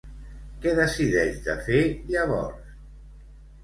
Què 0.63 0.73
decideix 0.79 1.39
de 1.51 1.59
fer, 1.69 1.85
llavors? 2.11 2.77